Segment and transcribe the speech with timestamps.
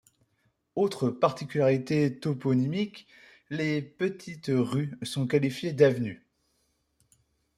[0.75, 3.05] Autre particularité toponymique,
[3.51, 6.25] les petites rues sont qualifiées d'avenue.